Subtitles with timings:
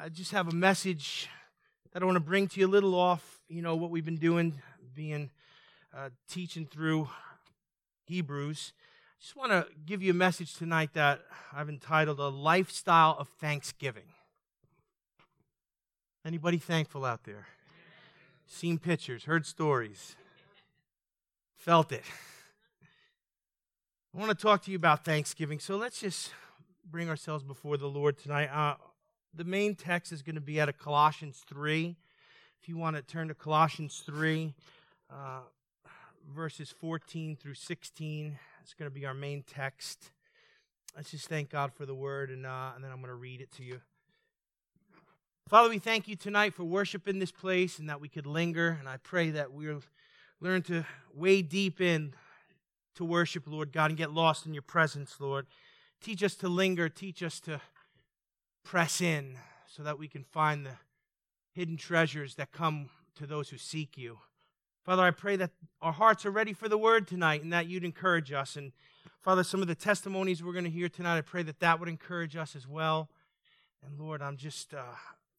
[0.00, 1.28] I just have a message
[1.92, 4.16] that I want to bring to you a little off, you know, what we've been
[4.16, 4.62] doing,
[4.94, 5.28] being
[5.92, 7.08] uh, teaching through
[8.06, 8.74] Hebrews.
[8.76, 11.22] I just want to give you a message tonight that
[11.52, 14.04] I've entitled A Lifestyle of Thanksgiving.
[16.24, 17.48] Anybody thankful out there?
[18.46, 20.14] Seen pictures, heard stories,
[21.56, 22.04] felt it.
[24.14, 25.58] I want to talk to you about Thanksgiving.
[25.58, 26.30] So let's just
[26.88, 28.48] bring ourselves before the Lord tonight.
[28.52, 28.76] Uh,
[29.38, 31.94] the main text is going to be out of Colossians 3.
[32.60, 34.52] If you want to turn to Colossians 3,
[35.12, 35.42] uh,
[36.34, 40.10] verses 14 through 16, it's going to be our main text.
[40.96, 43.40] Let's just thank God for the word, and, uh, and then I'm going to read
[43.40, 43.80] it to you.
[45.48, 48.76] Father, we thank you tonight for worship in this place and that we could linger.
[48.80, 49.82] And I pray that we'll
[50.40, 50.84] learn to
[51.14, 52.12] wade deep in
[52.96, 55.46] to worship, Lord God, and get lost in your presence, Lord.
[56.02, 56.88] Teach us to linger.
[56.88, 57.60] Teach us to
[58.68, 59.34] press in
[59.66, 60.72] so that we can find the
[61.52, 64.18] hidden treasures that come to those who seek you.
[64.84, 67.82] Father, I pray that our hearts are ready for the word tonight and that you'd
[67.82, 68.56] encourage us.
[68.56, 68.72] And
[69.22, 71.88] Father, some of the testimonies we're going to hear tonight, I pray that that would
[71.88, 73.08] encourage us as well.
[73.82, 74.82] And Lord, I'm just uh,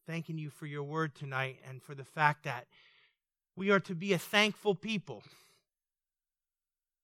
[0.08, 2.66] thanking you for your word tonight and for the fact that
[3.56, 5.22] we are to be a thankful people.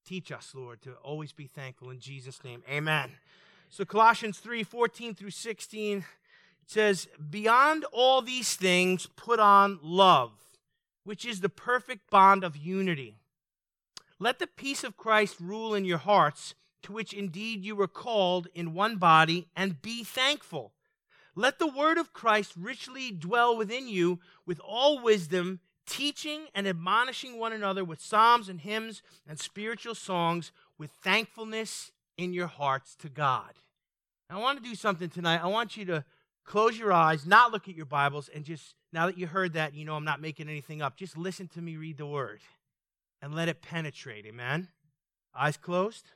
[0.07, 2.63] Teach us, Lord, to always be thankful in Jesus' name.
[2.67, 3.11] Amen.
[3.75, 6.05] So Colossians 3 14 through 16 it
[6.65, 10.31] says, Beyond all these things, put on love,
[11.03, 13.17] which is the perfect bond of unity.
[14.17, 18.47] Let the peace of Christ rule in your hearts, to which indeed you were called
[18.55, 20.71] in one body, and be thankful.
[21.35, 27.37] Let the word of Christ richly dwell within you with all wisdom, teaching and admonishing
[27.37, 33.09] one another with psalms and hymns and spiritual songs with thankfulness in your hearts to
[33.09, 33.51] God.
[34.29, 35.41] I want to do something tonight.
[35.43, 36.03] I want you to
[36.45, 39.73] close your eyes, not look at your Bibles, and just, now that you heard that,
[39.73, 42.41] you know I'm not making anything up, just listen to me read the word
[43.21, 44.25] and let it penetrate.
[44.25, 44.69] Amen?
[45.37, 46.11] Eyes closed.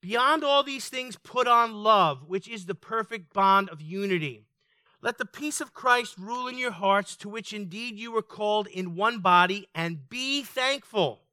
[0.00, 4.44] Beyond all these things, put on love, which is the perfect bond of unity.
[5.00, 8.66] Let the peace of Christ rule in your hearts, to which indeed you were called
[8.68, 11.23] in one body, and be thankful.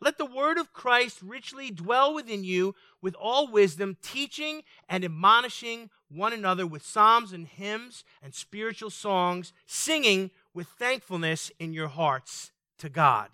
[0.00, 5.90] Let the word of Christ richly dwell within you with all wisdom, teaching and admonishing
[6.08, 12.52] one another with psalms and hymns and spiritual songs, singing with thankfulness in your hearts
[12.78, 13.28] to God.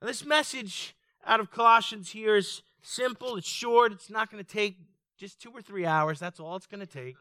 [0.00, 4.50] Now, this message out of Colossians here is simple, it's short, it's not going to
[4.50, 4.76] take
[5.16, 6.18] just two or three hours.
[6.18, 7.16] That's all it's going to take.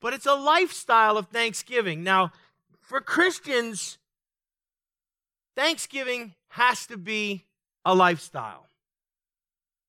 [0.00, 2.02] But it's a lifestyle of thanksgiving.
[2.02, 2.32] Now,
[2.80, 3.98] for Christians,
[5.54, 7.44] Thanksgiving has to be
[7.84, 8.68] a lifestyle.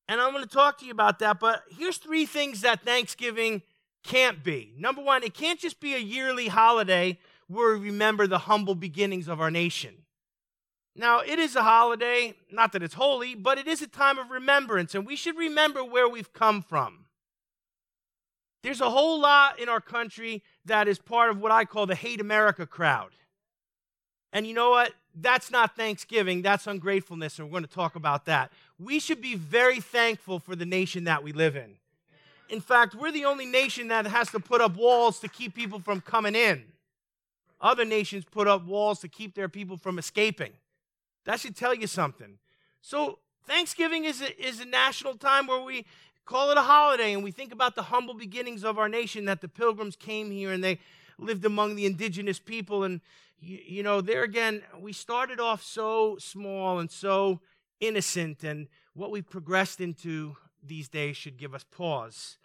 [0.08, 3.62] And I'm going to talk to you about that, but here's three things that Thanksgiving
[4.02, 4.74] can't be.
[4.76, 9.28] Number one, it can't just be a yearly holiday where we remember the humble beginnings
[9.28, 9.94] of our nation.
[10.96, 14.30] Now, it is a holiday, not that it's holy, but it is a time of
[14.30, 17.06] remembrance, and we should remember where we've come from.
[18.62, 21.94] There's a whole lot in our country that is part of what I call the
[21.94, 23.10] hate America crowd.
[24.32, 24.92] And you know what?
[25.14, 28.50] That's not thanksgiving, that's ungratefulness, and we're going to talk about that.
[28.78, 31.76] We should be very thankful for the nation that we live in.
[32.48, 35.78] In fact, we're the only nation that has to put up walls to keep people
[35.78, 36.64] from coming in.
[37.60, 40.52] Other nations put up walls to keep their people from escaping.
[41.24, 42.38] That should tell you something.
[42.82, 45.84] So, Thanksgiving is a, is a national time where we
[46.24, 49.40] call it a holiday and we think about the humble beginnings of our nation that
[49.40, 50.78] the pilgrims came here and they
[51.18, 53.00] lived among the indigenous people and
[53.44, 57.40] you, you know, there again, we started off so small and so
[57.80, 62.38] innocent, and what we've progressed into these days should give us pause.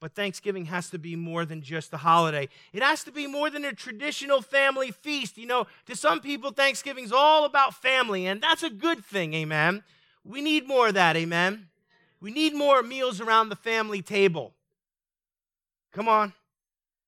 [0.00, 2.48] But Thanksgiving has to be more than just a holiday.
[2.72, 5.36] It has to be more than a traditional family feast.
[5.36, 9.82] You know, to some people, Thanksgiving's all about family, and that's a good thing, amen.
[10.24, 11.68] We need more of that, amen.
[12.20, 14.54] We need more meals around the family table.
[15.92, 16.32] Come on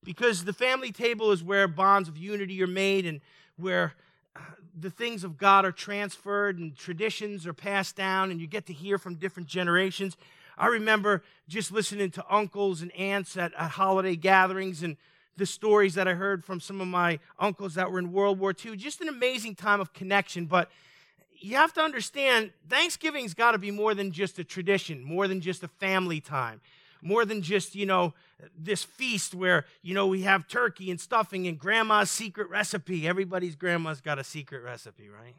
[0.05, 3.21] because the family table is where bonds of unity are made and
[3.57, 3.95] where
[4.35, 4.41] uh,
[4.79, 8.73] the things of God are transferred and traditions are passed down, and you get to
[8.73, 10.17] hear from different generations.
[10.57, 14.97] I remember just listening to uncles and aunts at, at holiday gatherings and
[15.37, 18.53] the stories that I heard from some of my uncles that were in World War
[18.53, 18.77] II.
[18.77, 20.45] Just an amazing time of connection.
[20.45, 20.71] But
[21.39, 25.41] you have to understand, Thanksgiving's got to be more than just a tradition, more than
[25.41, 26.61] just a family time
[27.03, 28.15] more than just, you know,
[28.57, 33.07] this feast where, you know, we have turkey and stuffing and grandma's secret recipe.
[33.07, 35.37] Everybody's grandma's got a secret recipe, right?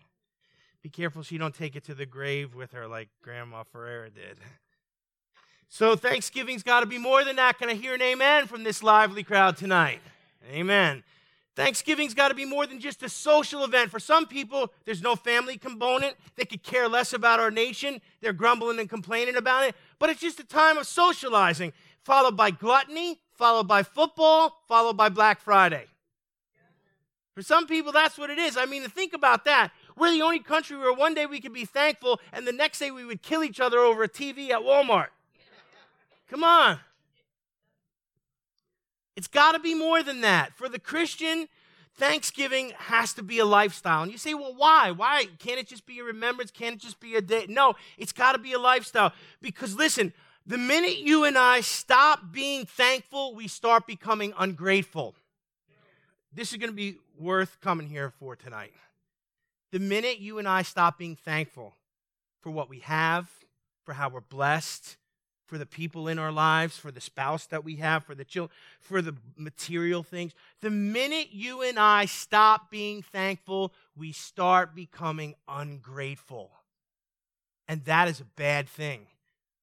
[0.81, 4.37] Be careful she don't take it to the grave with her like Grandma Ferrera did.
[5.73, 7.57] So Thanksgiving's got to be more than that.
[7.57, 10.01] Can I hear an amen from this lively crowd tonight?
[10.51, 11.01] Amen.
[11.55, 13.91] Thanksgiving's got to be more than just a social event.
[13.91, 16.15] For some people, there's no family component.
[16.35, 18.01] They could care less about our nation.
[18.21, 19.75] They're grumbling and complaining about it.
[19.99, 25.09] But it's just a time of socializing, followed by gluttony, followed by football, followed by
[25.09, 25.85] Black Friday.
[27.33, 28.55] For some people, that's what it is.
[28.57, 29.71] I mean, think about that.
[29.97, 32.91] We're the only country where one day we could be thankful and the next day
[32.91, 35.07] we would kill each other over a TV at Walmart.
[36.29, 36.79] Come on.
[39.15, 40.53] It's got to be more than that.
[40.55, 41.47] For the Christian,
[41.95, 44.03] Thanksgiving has to be a lifestyle.
[44.03, 44.91] And you say, well, why?
[44.91, 45.25] Why?
[45.39, 46.51] Can't it just be a remembrance?
[46.51, 47.45] Can't it just be a day?
[47.49, 49.11] No, it's got to be a lifestyle.
[49.41, 50.13] Because listen,
[50.45, 55.15] the minute you and I stop being thankful, we start becoming ungrateful.
[56.33, 58.73] This is going to be worth coming here for tonight.
[59.71, 61.75] The minute you and I stop being thankful
[62.41, 63.29] for what we have,
[63.85, 64.97] for how we're blessed,
[65.51, 68.55] for the people in our lives, for the spouse that we have, for the children,
[68.79, 70.31] for the material things.
[70.61, 76.51] The minute you and I stop being thankful, we start becoming ungrateful.
[77.67, 79.07] And that is a bad thing.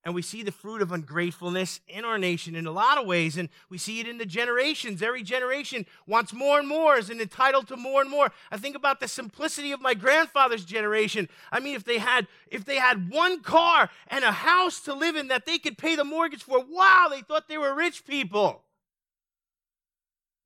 [0.09, 3.37] And we see the fruit of ungratefulness in our nation in a lot of ways.
[3.37, 5.03] And we see it in the generations.
[5.03, 8.33] Every generation wants more and more, is entitled to more and more.
[8.51, 11.29] I think about the simplicity of my grandfather's generation.
[11.53, 15.15] I mean, if they had if they had one car and a house to live
[15.15, 18.63] in that they could pay the mortgage for, wow, they thought they were rich people.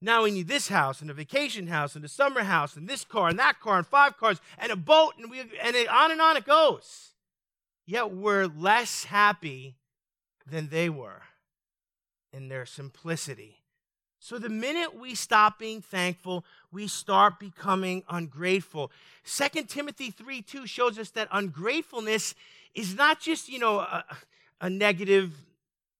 [0.00, 3.05] Now we need this house and a vacation house and a summer house and this
[3.05, 6.11] car and that car and five cars and a boat and we and it, on
[6.11, 7.12] and on it goes
[7.87, 9.76] yet we're less happy
[10.50, 11.23] than they were
[12.32, 13.62] in their simplicity.
[14.19, 18.93] So the minute we stop being thankful, we start becoming ungrateful.
[19.25, 22.37] 2 Timothy 3 2 shows us that ungratefulness
[22.73, 24.05] is not just, you know, a,
[24.61, 25.32] a negative,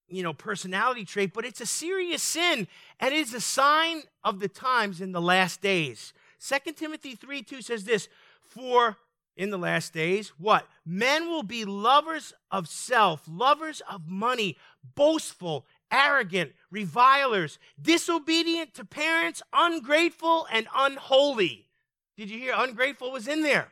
[0.09, 2.69] you know, personality trait, but it's a serious sin
[3.01, 6.13] and it's a sign of the times in the last days.
[6.41, 8.09] 2 Timothy 3 2 says this,
[8.47, 8.97] For
[9.37, 10.67] in the last days, what?
[10.85, 14.57] Men will be lovers of self, lovers of money,
[14.95, 21.69] boastful, arrogant, revilers, disobedient to parents, ungrateful, and unholy.
[22.17, 22.55] Did you hear?
[22.57, 23.69] Ungrateful was in there.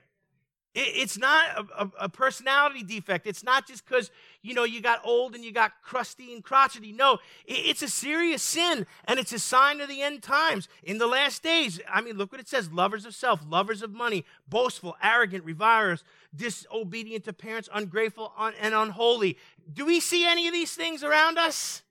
[0.72, 3.26] It's not a, a, personality defect.
[3.26, 6.93] It's not just because, you know, you got old and you got crusty and crotchety.
[6.93, 10.69] No, it's a serious sin and it's a sign of the end times.
[10.84, 13.90] In the last days, I mean, look what it says lovers of self, lovers of
[13.90, 16.05] money, boastful, arrogant, revilers,
[16.37, 19.38] disobedient to parents, ungrateful, and unholy.
[19.73, 21.82] Do we see any of these things around us?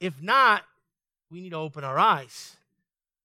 [0.00, 0.62] If not,
[1.30, 2.57] we need to open our eyes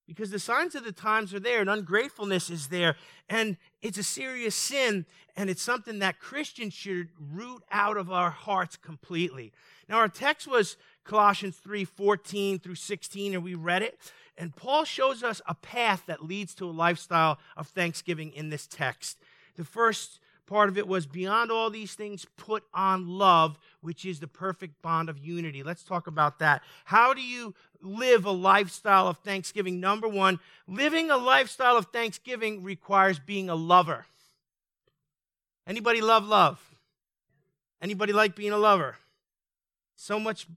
[0.08, 2.96] because the signs of the times are there and ungratefulness is there
[3.30, 5.06] and it's a serious sin
[5.36, 9.52] and it's something that christians should root out of our hearts completely
[9.88, 13.98] now our text was colossians 3 14 through 16 and we read it
[14.38, 18.68] and paul shows us a path that leads to a lifestyle of thanksgiving in this
[18.68, 19.18] text
[19.56, 24.20] the first part of it was beyond all these things, put on love, which is
[24.20, 25.64] the perfect bond of unity.
[25.64, 26.62] Let's talk about that.
[26.86, 29.80] How do you live a lifestyle of thanksgiving?
[29.80, 34.06] Number one, living a lifestyle of thanksgiving requires being a lover.
[35.68, 36.60] Anybody love love?
[37.82, 38.98] Anybody like being a lover?
[39.96, 40.48] So much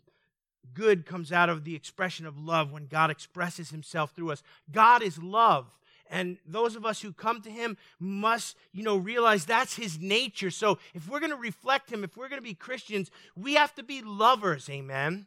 [0.74, 4.42] good comes out of the expression of love when God expresses himself through us.
[4.70, 5.66] God is love.
[6.08, 10.50] And those of us who come to him must, you know, realize that's his nature.
[10.50, 13.74] So if we're going to reflect him, if we're going to be Christians, we have
[13.74, 14.68] to be lovers.
[14.70, 15.26] Amen.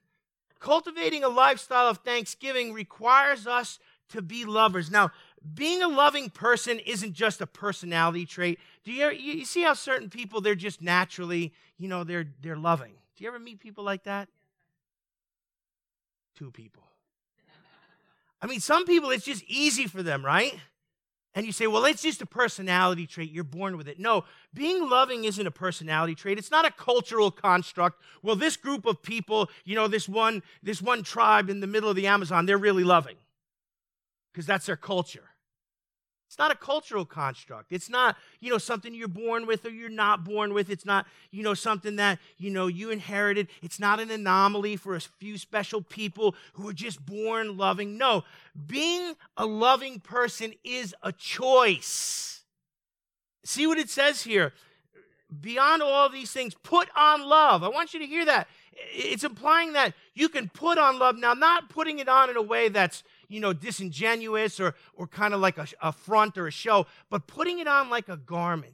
[0.60, 4.92] Cultivating a lifestyle of thanksgiving requires us to be lovers.
[4.92, 5.12] Now,
[5.54, 8.60] being a loving person isn't just a personality trait.
[8.84, 12.94] Do you, you see how certain people they're just naturally, you know, they're they're loving.
[13.16, 14.28] Do you ever meet people like that?
[16.36, 16.84] Two people.
[18.42, 20.58] I mean, some people it's just easy for them, right?
[21.36, 23.32] And you say, well, it's just a personality trait.
[23.32, 24.00] You're born with it.
[24.00, 26.40] No, being loving isn't a personality trait.
[26.40, 28.02] It's not a cultural construct.
[28.24, 31.90] Well, this group of people, you know, this one, this one tribe in the middle
[31.90, 33.16] of the Amazon, they're really loving
[34.34, 35.29] because that's their culture.
[36.30, 37.72] It's not a cultural construct.
[37.72, 40.70] It's not, you know, something you're born with or you're not born with.
[40.70, 43.48] It's not, you know, something that, you know, you inherited.
[43.64, 47.98] It's not an anomaly for a few special people who are just born loving.
[47.98, 48.26] No,
[48.68, 52.44] being a loving person is a choice.
[53.44, 54.54] See what it says here.
[55.42, 57.64] Beyond all these things, put on love.
[57.64, 58.48] I want you to hear that.
[58.94, 61.18] It's implying that you can put on love.
[61.18, 65.34] Now, not putting it on in a way that's, you know, disingenuous or, or kind
[65.34, 68.74] of like a, a front or a show, but putting it on like a garment.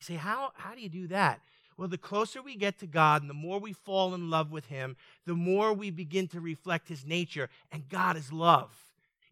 [0.00, 1.40] You say, how, how do you do that?
[1.76, 4.66] Well, the closer we get to God and the more we fall in love with
[4.66, 7.48] Him, the more we begin to reflect His nature.
[7.72, 8.70] And God is love.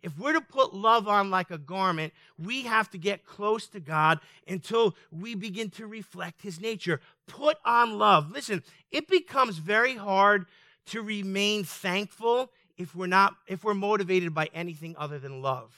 [0.02, 3.80] If we're to put love on like a garment, we have to get close to
[3.80, 7.00] God until we begin to reflect His nature.
[7.26, 8.30] Put on love.
[8.30, 10.47] Listen, it becomes very hard
[10.87, 15.75] to remain thankful if we're not if we're motivated by anything other than love.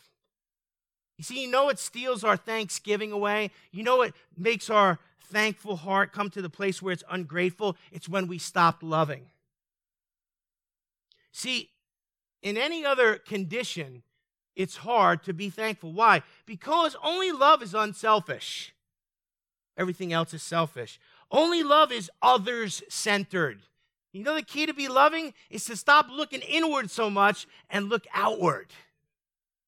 [1.16, 3.50] You see, you know what steals our thanksgiving away?
[3.72, 7.76] You know what makes our thankful heart come to the place where it's ungrateful?
[7.92, 9.26] It's when we stop loving.
[11.32, 11.70] See,
[12.42, 14.02] in any other condition,
[14.56, 15.92] it's hard to be thankful.
[15.92, 16.22] Why?
[16.46, 18.74] Because only love is unselfish.
[19.76, 20.98] Everything else is selfish.
[21.30, 23.62] Only love is others centered.
[24.12, 27.88] You know, the key to be loving is to stop looking inward so much and
[27.88, 28.68] look outward.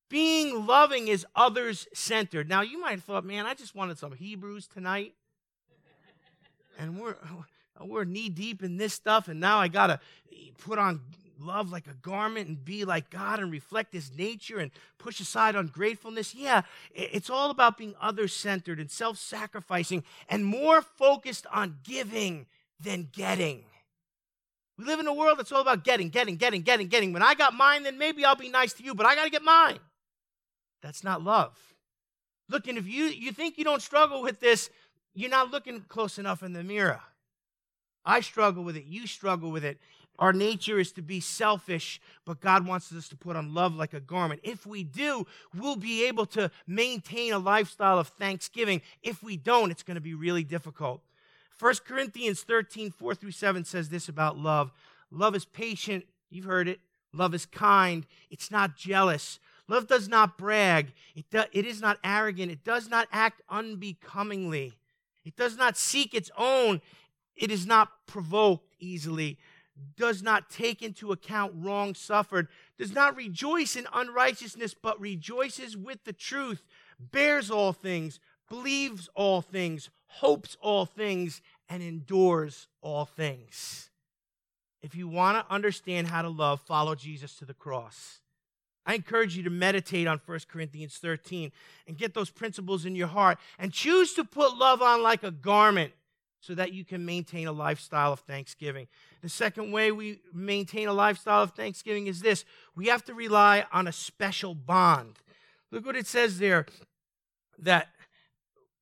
[0.08, 2.48] Being loving is others centered.
[2.48, 5.14] Now, you might have thought, man, I just wanted some Hebrews tonight.
[6.78, 7.16] And we're,
[7.80, 10.00] we're knee deep in this stuff, and now I got to
[10.58, 11.00] put on
[11.38, 15.56] love like a garment and be like God and reflect his nature and push aside
[15.56, 16.34] ungratefulness.
[16.34, 16.62] Yeah,
[16.94, 22.46] it's all about being other centered and self sacrificing and more focused on giving
[22.80, 23.64] than getting.
[24.78, 27.12] We live in a world that's all about getting, getting, getting, getting, getting.
[27.12, 29.30] When I got mine, then maybe I'll be nice to you, but I got to
[29.30, 29.78] get mine.
[30.82, 31.56] That's not love.
[32.48, 34.70] Look, and if you, you think you don't struggle with this,
[35.14, 37.00] you're not looking close enough in the mirror.
[38.04, 38.84] I struggle with it.
[38.84, 39.78] You struggle with it.
[40.18, 43.94] Our nature is to be selfish, but God wants us to put on love like
[43.94, 44.40] a garment.
[44.42, 45.26] If we do,
[45.56, 48.82] we'll be able to maintain a lifestyle of thanksgiving.
[49.02, 51.02] If we don't, it's going to be really difficult.
[51.62, 54.72] 1 Corinthians 13, 4 through 7 says this about love
[55.12, 56.04] Love is patient.
[56.28, 56.80] You've heard it.
[57.12, 58.04] Love is kind.
[58.30, 59.38] It's not jealous.
[59.68, 60.92] Love does not brag.
[61.14, 62.50] It, do, it is not arrogant.
[62.50, 64.72] It does not act unbecomingly.
[65.24, 66.80] It does not seek its own.
[67.36, 69.38] It is not provoked easily
[69.96, 76.04] does not take into account wrong suffered, does not rejoice in unrighteousness, but rejoices with
[76.04, 76.62] the truth,
[76.98, 81.40] bears all things, believes all things, hopes all things,
[81.72, 83.88] and endures all things.
[84.82, 88.18] If you want to understand how to love, follow Jesus to the cross.
[88.84, 91.50] I encourage you to meditate on 1 Corinthians 13
[91.86, 95.30] and get those principles in your heart and choose to put love on like a
[95.30, 95.94] garment
[96.40, 98.86] so that you can maintain a lifestyle of thanksgiving.
[99.22, 102.44] The second way we maintain a lifestyle of thanksgiving is this
[102.76, 105.20] we have to rely on a special bond.
[105.70, 106.66] Look what it says there
[107.60, 107.88] that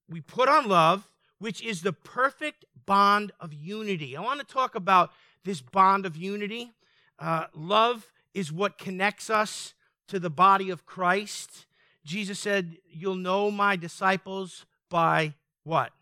[0.08, 1.06] we put on love,
[1.40, 4.16] which is the perfect bond of unity.
[4.16, 5.10] I want to talk about
[5.44, 6.70] this bond of unity.
[7.18, 9.74] Uh, love is what connects us
[10.06, 11.66] to the body of Christ.
[12.04, 15.92] Jesus said, You'll know my disciples by what?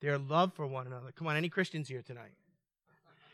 [0.00, 1.12] Their love for one another.
[1.12, 2.32] Come on, any Christians here tonight?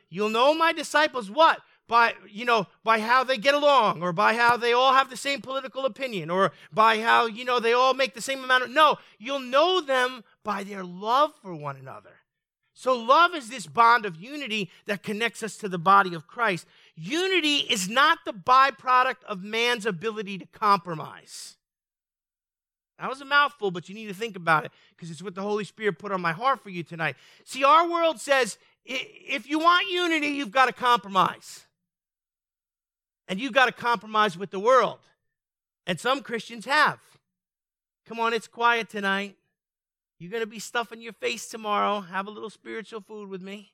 [0.09, 1.61] You'll know my disciples what?
[1.87, 5.17] By, you know, by how they get along, or by how they all have the
[5.17, 8.71] same political opinion, or by how, you know, they all make the same amount of.
[8.71, 12.21] No, you'll know them by their love for one another.
[12.73, 16.67] So, love is this bond of unity that connects us to the body of Christ.
[16.95, 21.57] Unity is not the byproduct of man's ability to compromise.
[22.99, 25.43] That was a mouthful, but you need to think about it because it's what the
[25.43, 27.17] Holy Spirit put on my heart for you tonight.
[27.45, 31.67] See, our world says if you want unity, you've got to compromise.
[33.29, 34.99] And you've got to compromise with the world.
[35.87, 36.99] And some Christians have.
[38.07, 39.37] Come on, it's quiet tonight.
[40.21, 42.01] You're going to be stuffing your face tomorrow.
[42.01, 43.73] Have a little spiritual food with me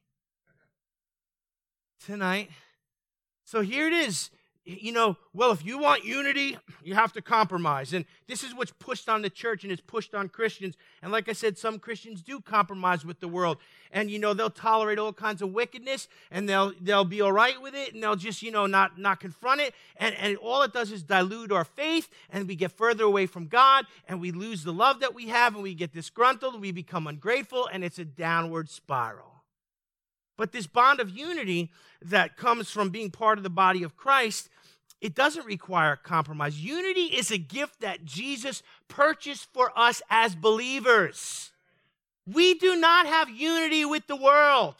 [2.07, 2.51] tonight.
[3.45, 4.31] So here it is
[4.67, 7.93] you know, well, if you want unity, you have to compromise.
[7.93, 10.77] And this is what's pushed on the church and it's pushed on Christians.
[11.03, 13.59] And like I said, some Christians do compromise with the world.
[13.93, 17.63] And you know, they'll tolerate all kinds of wickedness and they'll they'll be all right
[17.63, 19.73] with it and they'll just, you know, not not confront it.
[19.99, 23.47] And and all it does is dilute our faith and we get further away from
[23.47, 27.07] God and we lose the love that we have and we get disgruntled we become
[27.07, 29.36] ungrateful and it's a downward spiral.
[30.37, 31.71] But this bond of unity
[32.03, 34.49] that comes from being part of the body of Christ,
[35.01, 36.61] it doesn't require compromise.
[36.61, 41.53] Unity is a gift that Jesus purchased for us as believers.
[42.27, 44.77] We do not have unity with the world.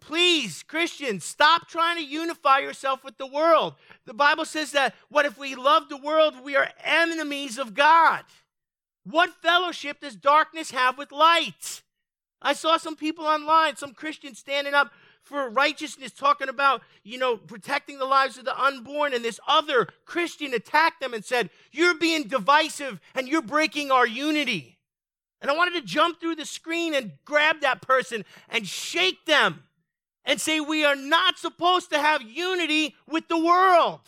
[0.00, 3.74] Please, Christians, stop trying to unify yourself with the world.
[4.06, 8.24] The Bible says that what if we love the world, we are enemies of God.
[9.04, 11.82] What fellowship does darkness have with light?
[12.40, 14.92] I saw some people online, some Christians standing up
[15.22, 19.12] for righteousness, talking about, you know, protecting the lives of the unborn.
[19.12, 24.06] And this other Christian attacked them and said, You're being divisive and you're breaking our
[24.06, 24.78] unity.
[25.40, 29.64] And I wanted to jump through the screen and grab that person and shake them
[30.24, 34.00] and say, We are not supposed to have unity with the world.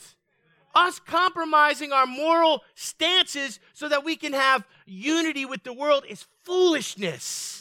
[0.74, 6.26] Us compromising our moral stances so that we can have unity with the world is
[6.44, 7.59] foolishness.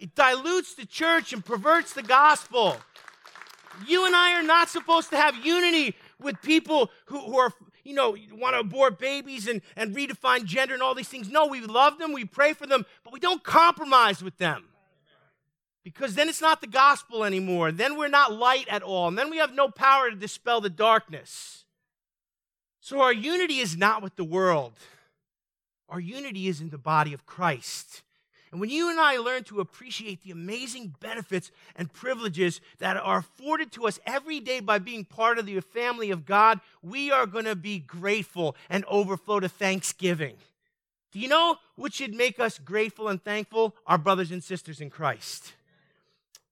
[0.00, 2.78] It dilutes the church and perverts the gospel.
[3.86, 7.52] You and I are not supposed to have unity with people who, who are,
[7.84, 11.28] you know, want to abort babies and, and redefine gender and all these things.
[11.28, 14.64] No, we love them, we pray for them, but we don't compromise with them.
[15.84, 17.70] Because then it's not the gospel anymore.
[17.70, 19.08] Then we're not light at all.
[19.08, 21.64] And then we have no power to dispel the darkness.
[22.80, 24.72] So our unity is not with the world,
[25.90, 28.02] our unity is in the body of Christ.
[28.50, 33.18] And when you and I learn to appreciate the amazing benefits and privileges that are
[33.18, 37.26] afforded to us every day by being part of the family of God, we are
[37.26, 40.34] going to be grateful and overflow to thanksgiving.
[41.12, 43.76] Do you know what should make us grateful and thankful?
[43.86, 45.52] Our brothers and sisters in Christ.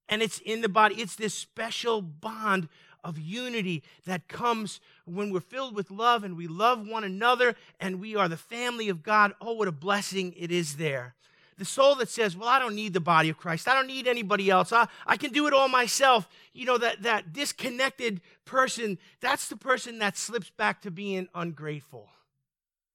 [0.09, 2.69] And it's in the body, it's this special bond
[3.05, 8.01] of unity that comes when we're filled with love and we love one another and
[8.01, 9.33] we are the family of God.
[9.41, 11.15] Oh, what a blessing it is there
[11.59, 13.69] the soul that says, Well, I don't need the body of Christ.
[13.69, 14.73] I don't need anybody else.
[14.73, 16.29] I, I can do it all myself.
[16.55, 22.09] You know, that, that disconnected person, that's the person that slips back to being ungrateful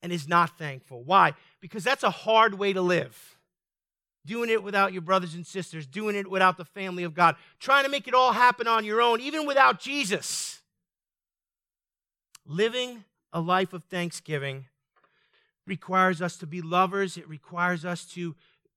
[0.01, 1.03] and is not thankful.
[1.03, 1.33] Why?
[1.59, 3.37] Because that's a hard way to live.
[4.25, 7.83] Doing it without your brothers and sisters, doing it without the family of God, trying
[7.83, 10.61] to make it all happen on your own, even without Jesus.
[12.45, 13.03] Living
[13.33, 14.65] a life of thanksgiving
[15.67, 18.35] requires us to be lovers, it requires us to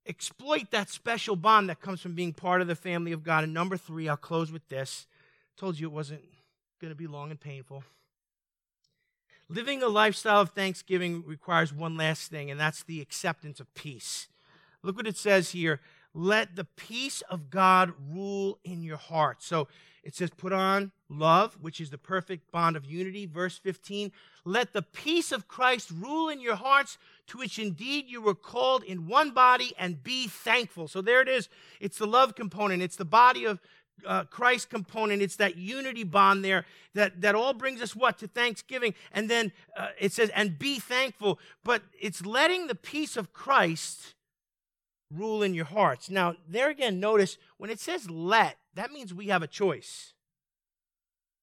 [0.08, 3.44] exploit that special bond that comes from being part of the family of God.
[3.44, 5.06] And number three, I'll close with this.
[5.56, 6.22] told you it wasn't
[6.80, 7.84] going to be long and painful.
[9.48, 14.26] Living a lifestyle of thanksgiving requires one last thing, and that's the acceptance of peace.
[14.82, 15.80] Look what it says here.
[16.12, 19.42] Let the peace of God rule in your heart.
[19.42, 19.68] So
[20.02, 23.26] it says, put on love, which is the perfect bond of unity.
[23.26, 24.12] Verse 15,
[24.44, 26.96] let the peace of Christ rule in your hearts,
[27.28, 30.88] to which indeed you were called in one body, and be thankful.
[30.88, 31.48] So there it is.
[31.80, 33.60] It's the love component, it's the body of
[34.04, 35.22] uh, Christ component.
[35.22, 38.18] It's that unity bond there that, that all brings us what?
[38.18, 38.94] To thanksgiving.
[39.12, 41.38] And then uh, it says, and be thankful.
[41.64, 44.14] But it's letting the peace of Christ
[45.10, 46.10] rule in your hearts.
[46.10, 50.12] Now, there again, notice when it says let, that means we have a choice.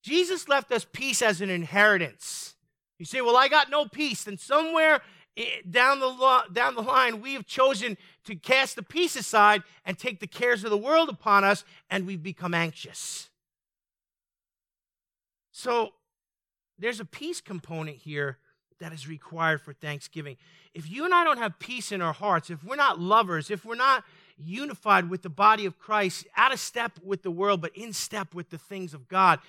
[0.03, 2.55] Jesus left us peace as an inheritance.
[2.99, 4.25] You say, well, I got no peace.
[4.25, 5.01] Then somewhere
[5.69, 9.97] down the, lo- down the line, we have chosen to cast the peace aside and
[9.97, 13.29] take the cares of the world upon us, and we've become anxious.
[15.51, 15.93] So
[16.77, 18.37] there's a peace component here
[18.79, 20.37] that is required for Thanksgiving.
[20.73, 23.63] If you and I don't have peace in our hearts, if we're not lovers, if
[23.63, 24.03] we're not
[24.37, 28.33] unified with the body of Christ, out of step with the world, but in step
[28.33, 29.39] with the things of God,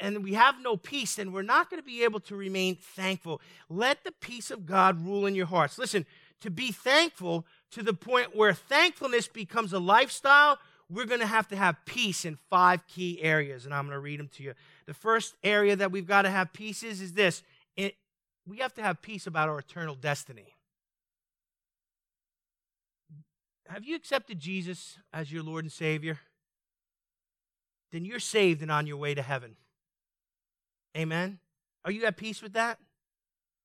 [0.00, 3.40] and we have no peace, then we're not going to be able to remain thankful.
[3.68, 5.78] Let the peace of God rule in your hearts.
[5.78, 6.04] Listen,
[6.42, 10.58] to be thankful to the point where thankfulness becomes a lifestyle,
[10.90, 14.00] we're going to have to have peace in five key areas, and I'm going to
[14.00, 14.54] read them to you.
[14.86, 17.42] The first area that we've got to have peace is, is this
[17.76, 17.94] it,
[18.46, 20.54] we have to have peace about our eternal destiny.
[23.68, 26.18] Have you accepted Jesus as your Lord and Savior?
[27.92, 29.56] Then you're saved and on your way to heaven.
[30.96, 31.38] Amen.
[31.84, 32.78] Are you at peace with that?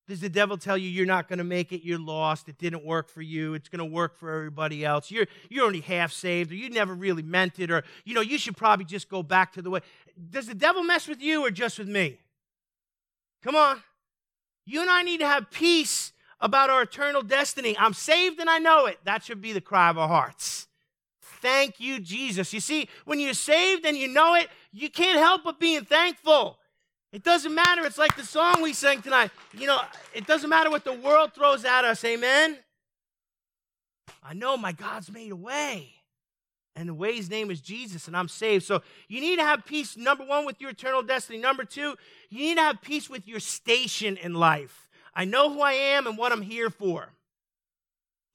[0.08, 2.86] Does the devil tell you you're not going to make it, you're lost, it didn't
[2.86, 6.50] work for you, it's going to work for everybody else, you're, you're only half saved,
[6.52, 9.52] or you never really meant it, or, you know, you should probably just go back
[9.54, 9.82] to the way.
[10.30, 12.20] Does the devil mess with you or just with me?
[13.44, 13.84] Come on.
[14.66, 17.78] You and I need to have peace about our eternal destiny.
[17.78, 19.00] I'm saved and I know it.
[19.04, 20.67] That should be the cry of our hearts.
[21.42, 22.54] Thank you, Jesus.
[22.54, 26.58] You see, when you're saved and you know it, you can't help but being thankful.
[27.14, 27.86] It doesn't matter.
[27.86, 29.32] It's like the song we sang tonight.
[29.54, 29.80] You know,
[30.14, 32.04] it doesn't matter what the world throws at us.
[32.04, 32.58] Amen.
[34.24, 35.94] I know my God's made a way.
[36.76, 38.64] And the way's name is Jesus, and I'm saved.
[38.64, 41.40] So you need to have peace, number one, with your eternal destiny.
[41.40, 41.96] Number two,
[42.30, 44.88] you need to have peace with your station in life.
[45.16, 47.14] I know who I am and what I'm here for.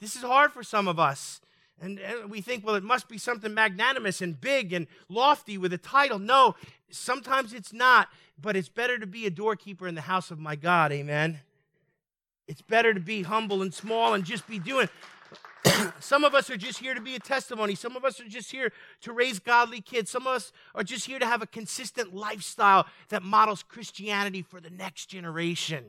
[0.00, 1.40] This is hard for some of us.
[1.80, 5.72] And, and, we think, well, it must be something magnanimous and big and lofty with
[5.72, 6.18] a title.
[6.18, 6.54] No,
[6.90, 8.08] sometimes it's not,
[8.40, 10.92] but it's better to be a doorkeeper in the house of my God.
[10.92, 11.40] Amen.
[12.46, 14.88] It's better to be humble and small and just be doing.
[16.00, 17.74] Some of us are just here to be a testimony.
[17.74, 20.10] Some of us are just here to raise godly kids.
[20.10, 24.60] Some of us are just here to have a consistent lifestyle that models Christianity for
[24.60, 25.84] the next generation.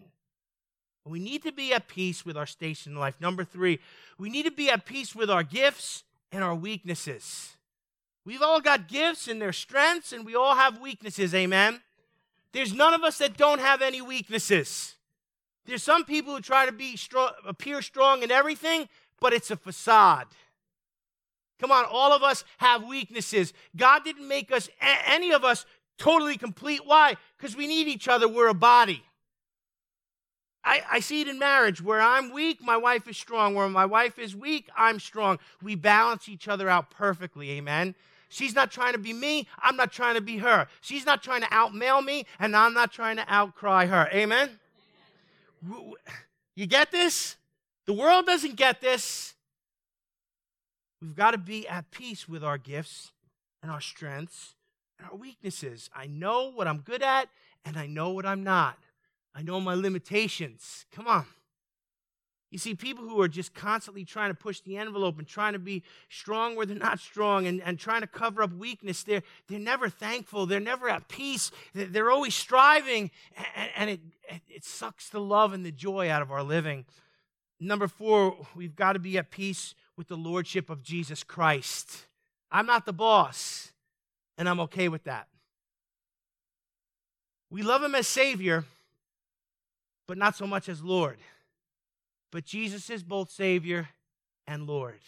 [1.05, 3.19] We need to be at peace with our station in life.
[3.19, 3.79] Number three,
[4.17, 7.57] we need to be at peace with our gifts and our weaknesses.
[8.25, 11.81] We've all got gifts and their strengths, and we all have weaknesses, amen?
[12.53, 14.95] There's none of us that don't have any weaknesses.
[15.65, 18.87] There's some people who try to be strong, appear strong in everything,
[19.19, 20.27] but it's a facade.
[21.59, 23.53] Come on, all of us have weaknesses.
[23.75, 24.69] God didn't make us,
[25.05, 25.65] any of us,
[25.97, 26.81] totally complete.
[26.85, 27.15] Why?
[27.37, 28.27] Because we need each other.
[28.27, 29.03] We're a body.
[30.65, 33.54] I, I, see it in marriage where I'm weak, my wife is strong.
[33.54, 35.39] Where my wife is weak, I'm strong.
[35.62, 37.52] We balance each other out perfectly.
[37.52, 37.95] Amen.
[38.30, 39.47] She's not trying to be me.
[39.62, 40.67] I'm not trying to be her.
[40.82, 44.10] She's not trying to outmail me, and I'm not trying to outcry her.
[44.12, 44.49] Amen.
[46.56, 47.36] You get this?
[47.86, 49.34] The world doesn't get this.
[51.02, 53.12] We've got to be at peace with our gifts
[53.62, 54.56] and our strengths
[54.97, 55.89] and our weaknesses.
[55.93, 57.30] I know what I'm good at,
[57.65, 58.78] and I know what I'm not.
[59.36, 60.86] I know my limitations.
[60.91, 61.26] Come on.
[62.54, 65.60] You see, people who are just constantly trying to push the envelope and trying to
[65.60, 69.58] be strong where they're not strong and, and trying to cover up weakness, they're, they're
[69.58, 70.46] never thankful.
[70.46, 71.50] They're never at peace.
[71.74, 73.10] They're always striving,
[73.56, 74.00] and, and it,
[74.48, 76.86] it sucks the love and the joy out of our living.
[77.60, 82.06] Number four, we've got to be at peace with the lordship of Jesus Christ.
[82.52, 83.72] I'm not the boss,
[84.38, 85.28] and I'm okay with that.
[87.50, 88.65] We love him as Savior
[90.07, 91.17] but not so much as Lord.
[92.31, 93.89] But Jesus is both Savior
[94.47, 94.99] and Lord.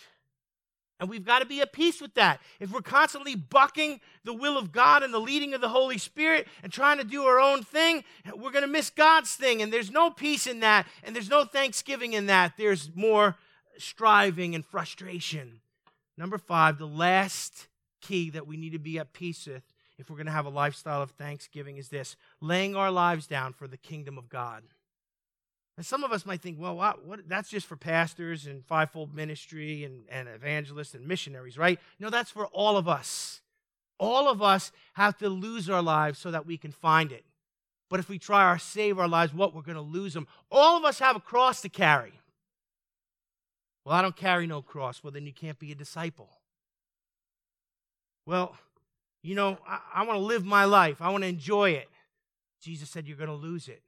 [0.99, 2.39] And we've got to be at peace with that.
[2.60, 6.47] If we're constantly bucking the will of God and the leading of the Holy Spirit
[6.63, 8.03] and trying to do our own thing,
[8.34, 9.62] we're going to miss God's thing.
[9.62, 10.88] And there's no peace in that.
[11.03, 12.53] And there's no thanksgiving in that.
[12.58, 13.36] There's more
[13.77, 15.60] striving and frustration.
[16.17, 17.67] Number five, the last
[17.99, 19.63] key that we need to be at peace with
[19.97, 23.53] if we're going to have a lifestyle of thanksgiving is this laying our lives down
[23.53, 24.63] for the kingdom of God.
[25.78, 29.14] And some of us might think, well, what, what, that's just for pastors and fivefold
[29.14, 31.80] ministry and, and evangelists and missionaries, right?
[32.00, 33.42] No, that's for all of us.
[34.00, 37.26] All of us have to lose our lives so that we can find it.
[37.90, 39.54] But if we try to save our lives, what?
[39.54, 40.28] We're going to lose them.
[40.50, 42.14] All of us have a cross to carry.
[43.84, 45.04] Well, I don't carry no cross.
[45.04, 46.30] Well, then you can't be a disciple.
[48.26, 48.56] Well,
[49.22, 51.90] you know, I, I want to live my life, I want to enjoy it.
[52.62, 53.84] Jesus said, You're going to lose it.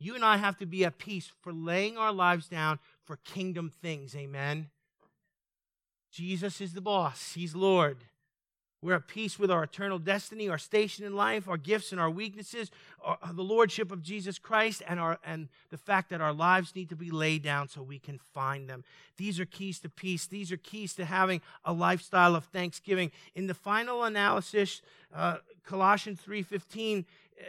[0.00, 3.70] You and I have to be at peace for laying our lives down for kingdom
[3.82, 4.16] things.
[4.16, 4.70] Amen.
[6.10, 7.98] Jesus is the boss, He's Lord.
[8.82, 12.08] We're at peace with our eternal destiny, our station in life, our gifts and our
[12.08, 12.70] weaknesses,
[13.04, 16.88] our, the lordship of Jesus Christ, and, our, and the fact that our lives need
[16.88, 18.84] to be laid down so we can find them.
[19.18, 20.26] These are keys to peace.
[20.26, 23.10] These are keys to having a lifestyle of thanksgiving.
[23.34, 24.80] In the final analysis,
[25.14, 27.04] uh, Colossians 3.15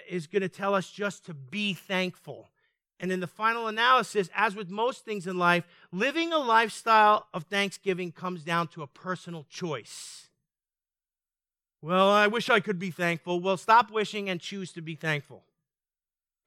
[0.10, 2.50] is going to tell us just to be thankful.
[3.00, 7.44] And in the final analysis, as with most things in life, living a lifestyle of
[7.46, 10.28] thanksgiving comes down to a personal choice.
[11.82, 13.40] Well, I wish I could be thankful.
[13.40, 15.44] Well, stop wishing and choose to be thankful.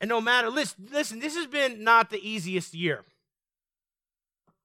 [0.00, 3.04] And no matter, listen, listen, this has been not the easiest year.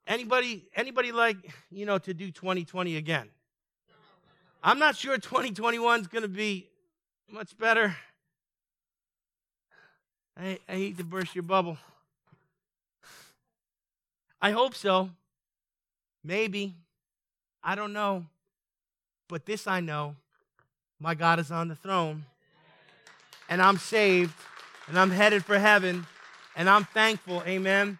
[0.05, 1.37] Anybody, anybody like,
[1.71, 3.29] you know, to do 2020 again?
[4.63, 6.69] I'm not sure 2021 is going to be
[7.31, 7.95] much better.
[10.39, 11.77] I, I hate to burst your bubble.
[14.41, 15.09] I hope so.
[16.23, 16.73] Maybe.
[17.61, 18.25] I don't know.
[19.27, 20.15] But this I know
[20.99, 22.25] my God is on the throne,
[23.47, 24.33] and I'm saved,
[24.87, 26.05] and I'm headed for heaven,
[26.55, 27.43] and I'm thankful.
[27.45, 27.99] Amen.